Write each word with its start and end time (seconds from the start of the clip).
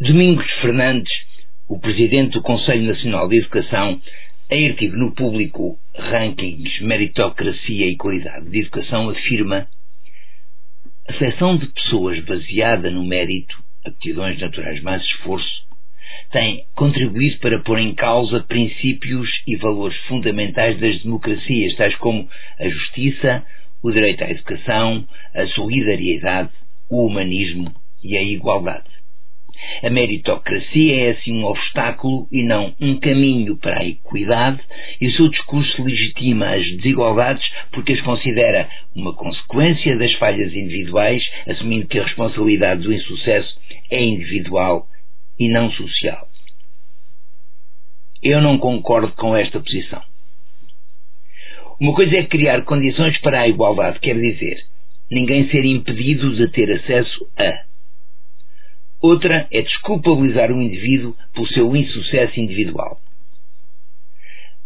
Domingos 0.00 0.48
Fernandes, 0.60 1.12
o 1.68 1.76
presidente 1.80 2.34
do 2.34 2.42
Conselho 2.42 2.82
Nacional 2.82 3.26
de 3.26 3.38
Educação, 3.38 4.00
em 4.48 4.70
artigo 4.70 4.96
no 4.96 5.12
público 5.12 5.76
Rankings 5.92 6.84
Meritocracia 6.84 7.84
e 7.84 7.96
Qualidade 7.96 8.48
de 8.48 8.60
Educação, 8.60 9.10
afirma 9.10 9.66
a 11.08 11.12
seleção 11.14 11.58
de 11.58 11.66
pessoas 11.66 12.24
baseada 12.24 12.92
no 12.92 13.04
mérito, 13.04 13.56
aptidões 13.84 14.38
naturais 14.38 14.80
mais 14.82 15.02
esforço, 15.02 15.66
tem 16.30 16.64
contribuído 16.76 17.40
para 17.40 17.58
pôr 17.58 17.80
em 17.80 17.92
causa 17.92 18.44
princípios 18.46 19.28
e 19.48 19.56
valores 19.56 19.98
fundamentais 20.06 20.78
das 20.78 21.02
democracias, 21.02 21.74
tais 21.74 21.96
como 21.96 22.28
a 22.60 22.68
justiça, 22.68 23.44
o 23.82 23.90
direito 23.90 24.22
à 24.22 24.30
educação, 24.30 25.04
a 25.34 25.44
solidariedade, 25.48 26.50
o 26.88 27.04
humanismo 27.04 27.74
e 28.04 28.16
a 28.16 28.22
igualdade. 28.22 28.87
A 29.82 29.90
meritocracia 29.90 31.06
é 31.06 31.10
assim 31.10 31.32
um 31.32 31.44
obstáculo 31.44 32.26
e 32.32 32.42
não 32.42 32.74
um 32.80 32.98
caminho 32.98 33.56
para 33.56 33.80
a 33.80 33.86
equidade, 33.86 34.60
e 35.00 35.06
o 35.06 35.12
seu 35.12 35.28
discurso 35.28 35.82
legitima 35.82 36.54
as 36.54 36.64
desigualdades 36.76 37.46
porque 37.72 37.92
as 37.92 38.00
considera 38.00 38.68
uma 38.94 39.14
consequência 39.14 39.96
das 39.98 40.12
falhas 40.14 40.52
individuais, 40.52 41.22
assumindo 41.46 41.86
que 41.86 41.98
a 41.98 42.04
responsabilidade 42.04 42.82
do 42.82 42.92
insucesso 42.92 43.58
é 43.90 44.02
individual 44.02 44.86
e 45.38 45.48
não 45.48 45.70
social. 45.72 46.28
Eu 48.22 48.40
não 48.40 48.58
concordo 48.58 49.12
com 49.12 49.36
esta 49.36 49.60
posição. 49.60 50.02
Uma 51.80 51.94
coisa 51.94 52.16
é 52.16 52.24
criar 52.24 52.64
condições 52.64 53.16
para 53.20 53.42
a 53.42 53.48
igualdade, 53.48 54.00
quer 54.00 54.18
dizer, 54.18 54.64
ninguém 55.08 55.48
ser 55.48 55.64
impedido 55.64 56.34
de 56.34 56.50
ter 56.50 56.70
acesso 56.72 57.30
a. 57.36 57.67
Outra 59.00 59.46
é 59.52 59.62
desculpabilizar 59.62 60.50
o 60.50 60.60
indivíduo 60.60 61.16
pelo 61.32 61.46
seu 61.48 61.76
insucesso 61.76 62.40
individual. 62.40 63.00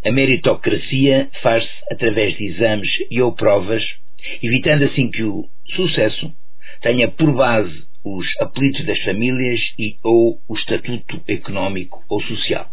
A 0.05 0.11
meritocracia 0.11 1.28
faz-se 1.42 1.70
através 1.91 2.36
de 2.36 2.47
exames 2.47 2.91
e 3.10 3.20
ou 3.20 3.33
provas, 3.34 3.83
evitando 4.42 4.84
assim 4.84 5.10
que 5.10 5.22
o 5.22 5.47
sucesso 5.77 6.33
tenha 6.80 7.08
por 7.08 7.33
base 7.34 7.84
os 8.05 8.27
apelidos 8.41 8.84
das 8.84 9.00
famílias 9.05 9.60
e 9.78 9.97
ou 10.03 10.38
o 10.48 10.55
estatuto 10.56 11.22
económico 11.28 12.03
ou 12.08 12.20
social. 12.22 12.69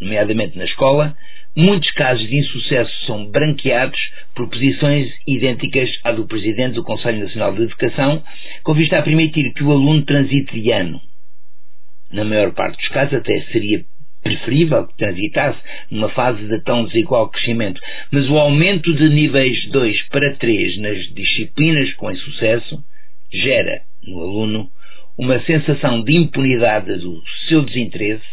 Nomeadamente 0.00 0.56
na 0.56 0.64
escola, 0.64 1.14
muitos 1.54 1.90
casos 1.92 2.26
de 2.26 2.36
insucesso 2.36 3.06
são 3.06 3.26
branqueados 3.26 4.00
por 4.34 4.48
posições 4.48 5.12
idênticas 5.26 5.90
à 6.02 6.12
do 6.12 6.26
Presidente 6.26 6.74
do 6.74 6.82
Conselho 6.82 7.20
Nacional 7.20 7.54
de 7.54 7.62
Educação, 7.62 8.24
com 8.62 8.74
vista 8.74 8.98
a 8.98 9.02
permitir 9.02 9.52
que 9.52 9.62
o 9.62 9.72
aluno 9.72 10.04
transite 10.04 10.60
de 10.60 10.72
ano. 10.72 11.00
Na 12.12 12.24
maior 12.24 12.52
parte 12.52 12.76
dos 12.76 12.88
casos 12.88 13.14
até 13.14 13.40
seria 13.52 13.84
preferível 14.22 14.86
que 14.86 14.96
transitasse 14.96 15.58
numa 15.90 16.08
fase 16.10 16.46
de 16.46 16.62
tão 16.62 16.84
desigual 16.84 17.28
crescimento, 17.28 17.80
mas 18.10 18.28
o 18.28 18.38
aumento 18.38 18.94
de 18.94 19.08
níveis 19.08 19.68
2 19.70 20.08
para 20.08 20.36
3 20.36 20.78
nas 20.78 20.98
disciplinas 21.14 21.92
com 21.94 22.10
insucesso 22.10 22.84
gera 23.32 23.82
no 24.06 24.20
aluno 24.20 24.70
uma 25.18 25.40
sensação 25.40 26.02
de 26.02 26.16
impunidade 26.16 26.96
do 26.98 27.22
seu 27.48 27.62
desinteresse, 27.62 28.24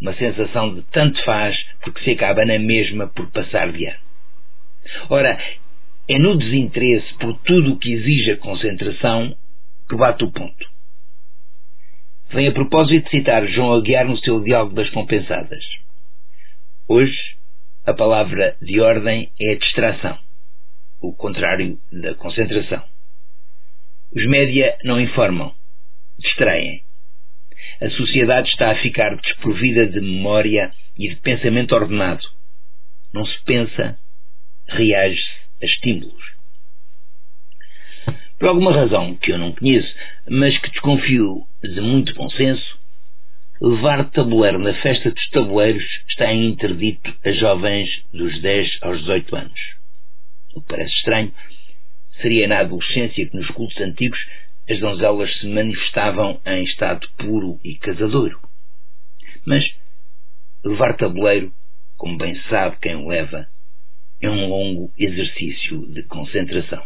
uma 0.00 0.14
sensação 0.14 0.74
de 0.74 0.82
tanto 0.92 1.22
faz 1.24 1.56
porque 1.82 2.02
se 2.02 2.10
acaba 2.10 2.44
na 2.44 2.58
mesma 2.58 3.08
por 3.08 3.30
passar 3.30 3.70
de 3.72 3.86
ano. 3.86 3.98
Ora, 5.08 5.38
é 6.10 6.18
no 6.18 6.36
desinteresse 6.36 7.14
por 7.18 7.38
tudo 7.44 7.74
o 7.74 7.78
que 7.78 7.92
exige 7.92 8.32
a 8.32 8.36
concentração 8.36 9.32
que 9.88 9.94
bate 9.94 10.24
o 10.24 10.32
ponto. 10.32 10.68
Vem 12.32 12.48
a 12.48 12.52
propósito 12.52 13.04
de 13.04 13.10
citar 13.10 13.46
João 13.46 13.74
Aguiar 13.74 14.08
no 14.08 14.18
seu 14.18 14.40
Diálogo 14.40 14.74
das 14.74 14.90
Compensadas. 14.90 15.64
Hoje, 16.88 17.16
a 17.86 17.94
palavra 17.94 18.56
de 18.60 18.80
ordem 18.80 19.30
é 19.40 19.54
distração, 19.54 20.18
o 21.00 21.12
contrário 21.14 21.78
da 21.92 22.12
concentração. 22.16 22.82
Os 24.12 24.26
média 24.26 24.78
não 24.82 25.00
informam, 25.00 25.54
distraem. 26.18 26.82
A 27.80 27.88
sociedade 27.88 28.48
está 28.48 28.72
a 28.72 28.82
ficar 28.82 29.14
desprovida 29.14 29.86
de 29.86 30.00
memória 30.00 30.72
e 30.98 31.08
de 31.08 31.16
pensamento 31.20 31.72
ordenado. 31.72 32.26
Não 33.14 33.24
se 33.24 33.44
pensa, 33.44 33.96
reage-se 34.66 35.29
a 35.62 35.66
estímulos. 35.66 36.24
Por 38.38 38.48
alguma 38.48 38.72
razão 38.72 39.16
que 39.16 39.32
eu 39.32 39.38
não 39.38 39.52
conheço, 39.52 39.94
mas 40.28 40.56
que 40.58 40.70
desconfio 40.70 41.44
de 41.62 41.80
muito 41.80 42.14
bom 42.14 42.30
senso, 42.30 42.78
levar 43.60 44.10
tabuleiro 44.10 44.58
na 44.58 44.74
festa 44.80 45.10
dos 45.10 45.30
tabuleiros 45.30 45.84
está 46.08 46.32
interdito 46.32 47.14
a 47.24 47.32
jovens 47.32 47.90
dos 48.12 48.40
10 48.40 48.78
aos 48.82 49.00
18 49.00 49.36
anos. 49.36 49.60
O 50.54 50.60
que 50.62 50.68
parece 50.68 50.94
estranho, 50.96 51.32
Seria 52.20 52.46
na 52.46 52.58
adolescência 52.58 53.26
que 53.26 53.36
nos 53.36 53.48
cultos 53.48 53.80
antigos 53.80 54.18
as 54.68 54.78
donzelas 54.78 55.34
se 55.40 55.46
manifestavam 55.46 56.40
em 56.44 56.64
estado 56.64 57.08
puro 57.16 57.58
e 57.64 57.76
casadouro. 57.76 58.38
Mas 59.46 59.64
levar 60.62 60.96
tabuleiro, 60.96 61.50
como 61.96 62.18
bem 62.18 62.38
sabe 62.50 62.76
quem 62.80 62.94
o 62.94 63.08
leva, 63.08 63.48
é 64.20 64.28
um 64.30 64.48
longo 64.48 64.92
exercício 64.98 65.86
de 65.92 66.02
concentração. 66.04 66.82